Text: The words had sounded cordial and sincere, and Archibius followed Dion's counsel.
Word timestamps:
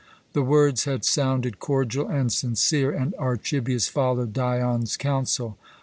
The 0.33 0.41
words 0.41 0.85
had 0.85 1.05
sounded 1.05 1.59
cordial 1.59 2.07
and 2.07 2.33
sincere, 2.33 2.89
and 2.91 3.13
Archibius 3.19 3.87
followed 3.87 4.33
Dion's 4.33 4.97
counsel. 4.97 5.59